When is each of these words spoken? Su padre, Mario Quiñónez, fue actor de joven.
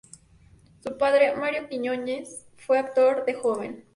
Su 0.83 0.97
padre, 0.97 1.35
Mario 1.35 1.69
Quiñónez, 1.69 2.47
fue 2.57 2.79
actor 2.79 3.23
de 3.27 3.35
joven. 3.35 3.85